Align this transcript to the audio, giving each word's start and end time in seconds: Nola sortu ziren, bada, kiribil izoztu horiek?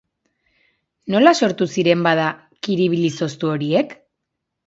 Nola 1.15 1.33
sortu 1.39 1.67
ziren, 1.75 2.01
bada, 2.07 2.31
kiribil 2.67 3.05
izoztu 3.11 3.51
horiek? 3.57 3.93